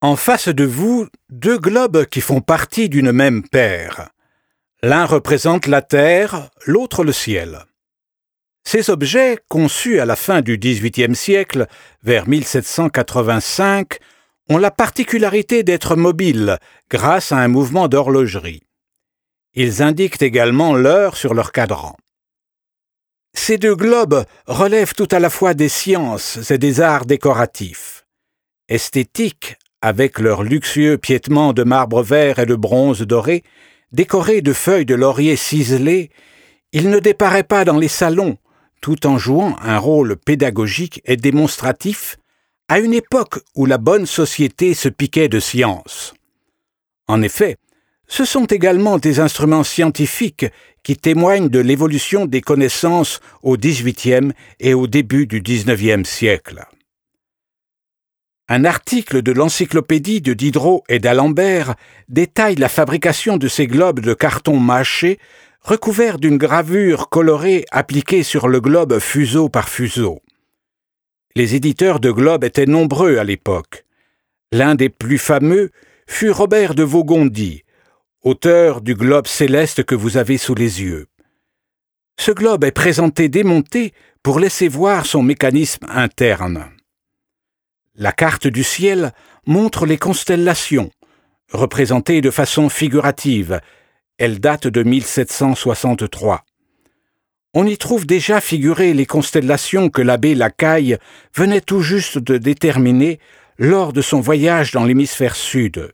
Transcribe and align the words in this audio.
En 0.00 0.14
face 0.14 0.48
de 0.48 0.64
vous, 0.64 1.08
deux 1.28 1.58
globes 1.58 2.06
qui 2.06 2.20
font 2.20 2.40
partie 2.40 2.88
d'une 2.88 3.10
même 3.10 3.42
paire. 3.42 4.10
L'un 4.80 5.04
représente 5.04 5.66
la 5.66 5.82
Terre, 5.82 6.50
l'autre 6.66 7.02
le 7.02 7.12
ciel. 7.12 7.64
Ces 8.62 8.90
objets, 8.90 9.38
conçus 9.48 9.98
à 9.98 10.04
la 10.04 10.14
fin 10.14 10.40
du 10.40 10.56
XVIIIe 10.56 11.16
siècle, 11.16 11.66
vers 12.04 12.28
1785, 12.28 13.98
ont 14.48 14.58
la 14.58 14.70
particularité 14.70 15.64
d'être 15.64 15.96
mobiles 15.96 16.58
grâce 16.88 17.32
à 17.32 17.38
un 17.38 17.48
mouvement 17.48 17.88
d'horlogerie. 17.88 18.62
Ils 19.54 19.82
indiquent 19.82 20.22
également 20.22 20.74
l'heure 20.74 21.16
sur 21.16 21.34
leur 21.34 21.50
cadran. 21.50 21.96
Ces 23.34 23.58
deux 23.58 23.74
globes 23.74 24.24
relèvent 24.46 24.94
tout 24.94 25.08
à 25.10 25.18
la 25.18 25.30
fois 25.30 25.54
des 25.54 25.68
sciences 25.68 26.52
et 26.52 26.58
des 26.58 26.80
arts 26.80 27.04
décoratifs. 27.04 28.06
Esthétiques, 28.68 29.56
avec 29.82 30.18
leurs 30.18 30.42
luxueux 30.42 30.98
piétements 30.98 31.52
de 31.52 31.62
marbre 31.62 32.02
vert 32.02 32.38
et 32.38 32.46
de 32.46 32.54
bronze 32.54 33.02
doré, 33.02 33.44
décorés 33.92 34.42
de 34.42 34.52
feuilles 34.52 34.86
de 34.86 34.94
laurier 34.94 35.36
ciselées, 35.36 36.10
ils 36.72 36.90
ne 36.90 36.98
déparaient 36.98 37.44
pas 37.44 37.64
dans 37.64 37.78
les 37.78 37.88
salons, 37.88 38.36
tout 38.80 39.06
en 39.06 39.18
jouant 39.18 39.56
un 39.62 39.78
rôle 39.78 40.16
pédagogique 40.16 41.00
et 41.04 41.16
démonstratif 41.16 42.16
à 42.68 42.78
une 42.80 42.92
époque 42.92 43.40
où 43.54 43.64
la 43.66 43.78
bonne 43.78 44.06
société 44.06 44.74
se 44.74 44.88
piquait 44.88 45.28
de 45.28 45.40
science. 45.40 46.14
En 47.06 47.22
effet, 47.22 47.56
ce 48.06 48.24
sont 48.24 48.44
également 48.46 48.98
des 48.98 49.20
instruments 49.20 49.64
scientifiques 49.64 50.46
qui 50.82 50.96
témoignent 50.96 51.48
de 51.48 51.58
l'évolution 51.58 52.26
des 52.26 52.40
connaissances 52.40 53.20
au 53.42 53.56
XVIIIe 53.56 54.32
et 54.60 54.74
au 54.74 54.86
début 54.86 55.26
du 55.26 55.40
XIXe 55.40 56.08
siècle. 56.08 56.66
Un 58.50 58.64
article 58.64 59.20
de 59.20 59.32
l'encyclopédie 59.32 60.22
de 60.22 60.32
Diderot 60.32 60.82
et 60.88 60.98
d'Alembert 60.98 61.74
détaille 62.08 62.54
la 62.54 62.70
fabrication 62.70 63.36
de 63.36 63.46
ces 63.46 63.66
globes 63.66 64.00
de 64.00 64.14
carton 64.14 64.58
mâché 64.58 65.18
recouverts 65.60 66.18
d'une 66.18 66.38
gravure 66.38 67.10
colorée 67.10 67.66
appliquée 67.70 68.22
sur 68.22 68.48
le 68.48 68.60
globe 68.62 69.00
fuseau 69.00 69.50
par 69.50 69.68
fuseau. 69.68 70.22
Les 71.36 71.56
éditeurs 71.56 72.00
de 72.00 72.10
globes 72.10 72.42
étaient 72.42 72.64
nombreux 72.64 73.18
à 73.18 73.24
l'époque. 73.24 73.84
L'un 74.50 74.74
des 74.74 74.88
plus 74.88 75.18
fameux 75.18 75.70
fut 76.06 76.30
Robert 76.30 76.74
de 76.74 76.82
Vaugondy, 76.82 77.64
auteur 78.22 78.80
du 78.80 78.94
globe 78.94 79.26
céleste 79.26 79.84
que 79.84 79.94
vous 79.94 80.16
avez 80.16 80.38
sous 80.38 80.54
les 80.54 80.80
yeux. 80.80 81.06
Ce 82.18 82.32
globe 82.32 82.64
est 82.64 82.72
présenté 82.72 83.28
démonté 83.28 83.92
pour 84.22 84.40
laisser 84.40 84.68
voir 84.68 85.04
son 85.04 85.22
mécanisme 85.22 85.86
interne. 85.90 86.77
La 88.00 88.12
carte 88.12 88.46
du 88.46 88.62
ciel 88.62 89.10
montre 89.44 89.84
les 89.84 89.98
constellations, 89.98 90.92
représentées 91.50 92.20
de 92.20 92.30
façon 92.30 92.68
figurative. 92.68 93.60
Elle 94.18 94.38
date 94.38 94.68
de 94.68 94.84
1763. 94.84 96.44
On 97.54 97.66
y 97.66 97.76
trouve 97.76 98.06
déjà 98.06 98.40
figurées 98.40 98.94
les 98.94 99.04
constellations 99.04 99.90
que 99.90 100.00
l'abbé 100.00 100.36
Lacaille 100.36 100.96
venait 101.34 101.60
tout 101.60 101.80
juste 101.80 102.18
de 102.18 102.38
déterminer 102.38 103.18
lors 103.58 103.92
de 103.92 104.00
son 104.00 104.20
voyage 104.20 104.70
dans 104.70 104.84
l'hémisphère 104.84 105.34
sud. 105.34 105.90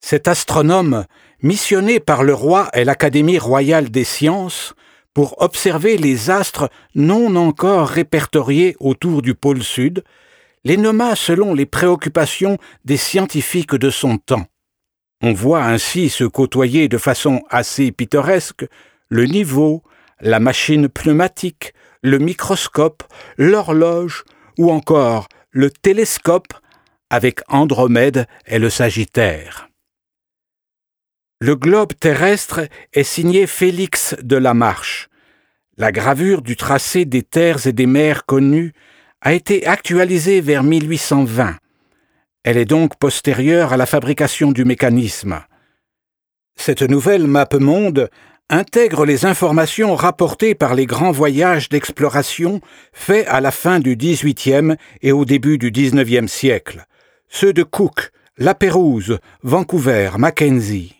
Cet 0.00 0.26
astronome, 0.26 1.04
missionné 1.42 2.00
par 2.00 2.22
le 2.22 2.32
roi 2.32 2.70
et 2.72 2.84
l'Académie 2.84 3.38
royale 3.38 3.90
des 3.90 4.04
sciences, 4.04 4.72
pour 5.12 5.42
observer 5.42 5.98
les 5.98 6.30
astres 6.30 6.70
non 6.94 7.36
encore 7.36 7.88
répertoriés 7.88 8.74
autour 8.80 9.20
du 9.20 9.34
pôle 9.34 9.62
sud, 9.62 10.02
les 10.64 10.76
nomma 10.76 11.16
selon 11.16 11.54
les 11.54 11.66
préoccupations 11.66 12.58
des 12.84 12.96
scientifiques 12.96 13.74
de 13.74 13.90
son 13.90 14.18
temps. 14.18 14.46
On 15.22 15.32
voit 15.32 15.64
ainsi 15.64 16.08
se 16.08 16.24
côtoyer 16.24 16.88
de 16.88 16.98
façon 16.98 17.42
assez 17.50 17.92
pittoresque 17.92 18.66
le 19.08 19.24
niveau, 19.24 19.82
la 20.20 20.40
machine 20.40 20.88
pneumatique, 20.88 21.74
le 22.02 22.18
microscope, 22.18 23.02
l'horloge 23.36 24.24
ou 24.58 24.70
encore 24.70 25.28
le 25.50 25.70
télescope 25.70 26.54
avec 27.10 27.40
Andromède 27.48 28.26
et 28.46 28.58
le 28.58 28.70
Sagittaire. 28.70 29.68
Le 31.40 31.56
globe 31.56 31.94
terrestre 31.98 32.68
est 32.92 33.02
signé 33.02 33.46
Félix 33.46 34.14
de 34.22 34.36
la 34.36 34.54
Marche. 34.54 35.08
La 35.76 35.90
gravure 35.90 36.42
du 36.42 36.54
tracé 36.56 37.06
des 37.06 37.22
terres 37.22 37.66
et 37.66 37.72
des 37.72 37.86
mers 37.86 38.26
connues 38.26 38.72
a 39.22 39.32
été 39.32 39.66
actualisée 39.66 40.40
vers 40.40 40.62
1820. 40.62 41.56
Elle 42.42 42.56
est 42.56 42.64
donc 42.64 42.96
postérieure 42.98 43.72
à 43.72 43.76
la 43.76 43.86
fabrication 43.86 44.52
du 44.52 44.64
mécanisme. 44.64 45.40
Cette 46.56 46.82
nouvelle 46.82 47.26
map 47.26 47.48
monde 47.58 48.08
intègre 48.48 49.04
les 49.04 49.26
informations 49.26 49.94
rapportées 49.94 50.54
par 50.54 50.74
les 50.74 50.86
grands 50.86 51.12
voyages 51.12 51.68
d'exploration 51.68 52.60
faits 52.92 53.26
à 53.28 53.40
la 53.40 53.50
fin 53.50 53.78
du 53.78 53.96
XVIIIe 53.96 54.76
et 55.02 55.12
au 55.12 55.24
début 55.24 55.58
du 55.58 55.70
XIXe 55.70 56.30
siècle, 56.30 56.84
ceux 57.28 57.52
de 57.52 57.62
Cook, 57.62 58.10
La 58.36 58.54
Pérouse, 58.54 59.18
Vancouver, 59.42 60.10
Mackenzie. 60.18 60.96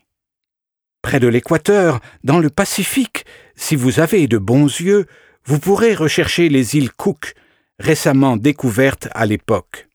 Près 1.02 1.18
de 1.18 1.26
l'équateur, 1.26 2.00
dans 2.22 2.38
le 2.38 2.50
Pacifique, 2.50 3.24
si 3.56 3.74
vous 3.74 3.98
avez 3.98 4.28
de 4.28 4.38
bons 4.38 4.66
yeux, 4.66 5.06
vous 5.44 5.58
pourrez 5.58 5.94
rechercher 5.94 6.48
les 6.50 6.76
îles 6.76 6.92
Cook, 6.92 7.34
récemment 7.80 8.36
découvertes 8.36 9.08
à 9.12 9.26
l'époque. 9.26 9.88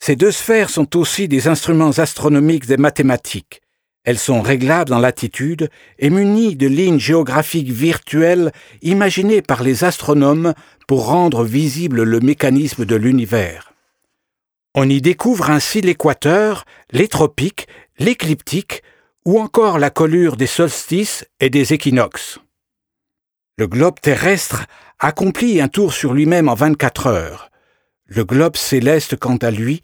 Ces 0.00 0.16
deux 0.16 0.30
sphères 0.30 0.70
sont 0.70 0.96
aussi 0.96 1.28
des 1.28 1.48
instruments 1.48 1.98
astronomiques 1.98 2.70
et 2.70 2.76
mathématiques. 2.76 3.60
Elles 4.04 4.18
sont 4.18 4.42
réglables 4.42 4.90
dans 4.90 4.98
latitude 4.98 5.70
et 5.98 6.10
munies 6.10 6.56
de 6.56 6.66
lignes 6.66 6.98
géographiques 6.98 7.70
virtuelles 7.70 8.52
imaginées 8.82 9.42
par 9.42 9.62
les 9.62 9.82
astronomes 9.82 10.54
pour 10.86 11.06
rendre 11.06 11.42
visible 11.42 12.02
le 12.02 12.20
mécanisme 12.20 12.84
de 12.84 12.96
l'univers. 12.96 13.72
On 14.74 14.88
y 14.88 15.00
découvre 15.00 15.50
ainsi 15.50 15.80
l'équateur, 15.80 16.64
les 16.90 17.08
tropiques, 17.08 17.66
l'écliptique, 17.98 18.82
ou 19.24 19.40
encore 19.40 19.78
la 19.78 19.88
colure 19.88 20.36
des 20.36 20.46
solstices 20.46 21.26
et 21.40 21.48
des 21.48 21.72
équinoxes. 21.72 22.38
Le 23.56 23.68
globe 23.68 24.00
terrestre 24.00 24.66
accomplit 24.98 25.60
un 25.60 25.68
tour 25.68 25.92
sur 25.92 26.12
lui-même 26.12 26.48
en 26.48 26.54
24 26.54 27.06
heures. 27.06 27.50
Le 28.06 28.24
globe 28.24 28.56
céleste, 28.56 29.14
quant 29.16 29.36
à 29.36 29.52
lui, 29.52 29.80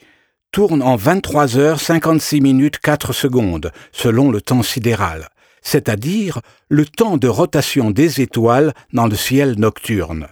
tourne 0.50 0.82
en 0.82 0.97
23 0.97 1.56
heures 1.56 1.80
56 1.80 2.41
minutes 2.41 2.78
4 2.80 3.12
secondes, 3.12 3.70
selon 3.92 4.32
le 4.32 4.41
temps 4.41 4.64
sidéral, 4.64 5.28
c'est-à-dire 5.62 6.41
le 6.69 6.84
temps 6.84 7.16
de 7.16 7.28
rotation 7.28 7.92
des 7.92 8.20
étoiles 8.20 8.75
dans 8.92 9.06
le 9.06 9.14
ciel 9.14 9.54
nocturne. 9.56 10.26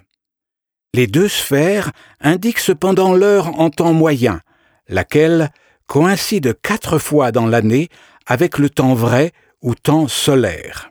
Les 0.92 1.06
deux 1.06 1.28
sphères 1.28 1.92
indiquent 2.20 2.58
cependant 2.58 3.14
l'heure 3.14 3.60
en 3.60 3.70
temps 3.70 3.92
moyen, 3.92 4.40
laquelle 4.88 5.50
coïncide 5.86 6.56
quatre 6.60 6.98
fois 6.98 7.30
dans 7.30 7.46
l'année 7.46 7.88
avec 8.26 8.58
le 8.58 8.68
temps 8.68 8.94
vrai 8.94 9.32
ou 9.62 9.76
temps 9.76 10.08
solaire. 10.08 10.90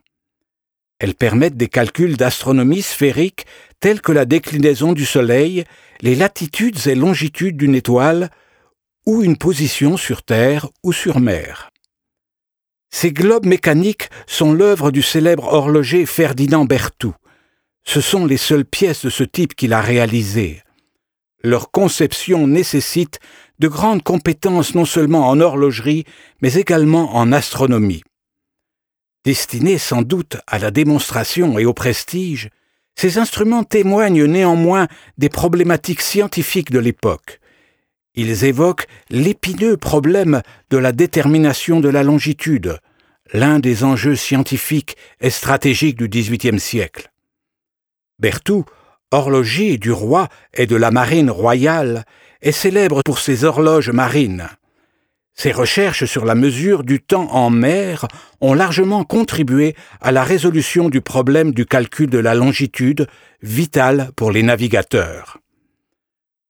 Elles 1.00 1.16
permettent 1.16 1.58
des 1.58 1.68
calculs 1.68 2.18
d'astronomie 2.18 2.81
sphérique 2.81 3.46
tels 3.80 4.02
que 4.02 4.12
la 4.12 4.25
déclinaison 4.25 4.94
du 4.94 5.06
Soleil, 5.06 5.63
les 6.02 6.16
latitudes 6.16 6.88
et 6.88 6.96
longitudes 6.96 7.58
d'une 7.58 7.75
étoile, 7.75 8.30
ou 9.06 9.24
une 9.24 9.38
position 9.38 9.96
sur 9.96 10.24
Terre 10.24 10.68
ou 10.84 10.91
sur 10.91 11.19
mer. 11.19 11.69
Ces 12.90 13.12
globes 13.12 13.46
mécaniques 13.46 14.09
sont 14.25 14.53
l'œuvre 14.53 14.91
du 14.91 15.02
célèbre 15.02 15.53
horloger 15.53 16.06
Ferdinand 16.06 16.66
Berthoud. 16.66 17.13
Ce 17.84 18.02
sont 18.02 18.25
les 18.25 18.38
seules 18.38 18.66
pièces 18.66 19.06
de 19.06 19.09
ce 19.09 19.24
type 19.24 19.56
qu'il 19.56 19.74
a 19.74 19.81
réalisées. 19.81 20.62
Leur 21.44 21.72
conception 21.72 22.47
nécessite 22.47 23.19
de 23.59 23.68
grandes 23.68 24.03
compétences 24.03 24.75
non 24.75 24.86
seulement 24.86 25.30
en 25.30 25.40
horlogerie, 25.40 26.03
mais 26.42 26.56
également 26.56 27.16
en 27.16 27.31
astronomie. 27.31 28.04
Destinés 29.27 29.77
sans 29.77 30.03
doute 30.03 30.38
à 30.47 30.57
la 30.57 30.71
démonstration 30.71 31.59
et 31.59 31.65
au 31.65 31.74
prestige, 31.74 32.50
ces 32.95 33.18
instruments 33.18 33.65
témoignent 33.65 34.24
néanmoins 34.24 34.88
des 35.18 35.27
problématiques 35.27 36.00
scientifiques 36.01 36.71
de 36.71 36.79
l'époque. 36.79 37.41
Ils 38.15 38.45
évoquent 38.45 38.88
l'épineux 39.09 39.75
problème 39.75 40.41
de 40.69 40.77
la 40.77 40.94
détermination 40.94 41.81
de 41.81 41.89
la 41.89 42.03
longitude, 42.03 42.79
l'un 43.33 43.59
des 43.59 43.83
enjeux 43.83 44.15
scientifiques 44.15 44.95
et 45.19 45.30
stratégiques 45.30 45.97
du 45.97 46.07
XVIIIe 46.07 46.62
siècle. 46.62 47.12
Berthoud, 48.19 48.63
horloger 49.12 49.77
du 49.77 49.91
roi 49.91 50.30
et 50.53 50.68
de 50.68 50.77
la 50.77 50.89
marine 50.89 51.31
royale, 51.31 52.06
est 52.41 52.53
célèbre 52.53 53.01
pour 53.03 53.19
ses 53.19 53.44
horloges 53.44 53.89
marines. 53.89 54.47
Ses 55.39 55.51
recherches 55.51 56.06
sur 56.06 56.25
la 56.25 56.34
mesure 56.34 56.84
du 56.84 57.00
temps 57.00 57.31
en 57.31 57.51
mer 57.51 58.07
ont 58.42 58.56
largement 58.56 59.04
contribué 59.04 59.75
à 60.01 60.12
la 60.12 60.24
résolution 60.24 60.89
du 60.89 61.00
problème 61.00 61.54
du 61.54 61.66
calcul 61.68 62.10
de 62.10 62.18
la 62.18 62.34
longitude, 62.34 63.07
vital 63.44 64.10
pour 64.16 64.31
les 64.31 64.42
navigateurs. 64.42 65.38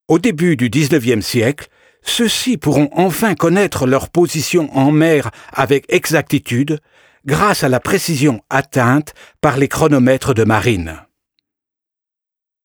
Au 0.08 0.20
début 0.20 0.56
du 0.56 0.70
XIXe 0.70 1.26
siècle, 1.26 1.68
ceux-ci 2.02 2.58
pourront 2.58 2.90
enfin 2.94 3.36
connaître 3.36 3.86
leur 3.86 4.08
position 4.10 4.70
en 4.74 4.92
mer 4.92 5.32
avec 5.52 5.84
exactitude 5.90 6.80
grâce 7.26 7.66
à 7.66 7.70
la 7.70 7.82
précision 7.82 8.40
atteinte 8.50 9.14
par 9.42 9.58
les 9.58 9.68
chronomètres 9.68 10.34
de 10.34 10.46
marine. 10.46 11.02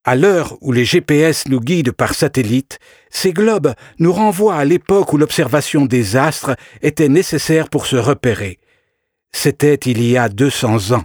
À 0.04 0.16
l'heure 0.16 0.56
où 0.60 0.72
les 0.72 0.84
GPS 0.84 1.46
nous 1.46 1.60
guident 1.60 1.92
par 1.92 2.14
satellite, 2.14 2.80
ces 3.08 3.32
globes 3.32 3.74
nous 4.00 4.12
renvoient 4.12 4.56
à 4.56 4.64
l'époque 4.64 5.12
où 5.12 5.16
l'observation 5.16 5.86
des 5.86 6.16
astres 6.16 6.56
était 6.82 7.08
nécessaire 7.08 7.68
pour 7.68 7.86
se 7.86 7.94
repérer. 7.94 8.58
C'était 9.30 9.76
il 9.76 10.02
y 10.02 10.16
a 10.16 10.28
200 10.28 10.90
ans, 10.90 11.04